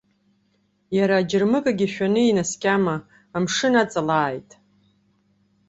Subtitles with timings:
[0.97, 2.95] Иара аџьармыкьагьы шәаны инаскьама,
[3.35, 4.49] амшын аҵалааит!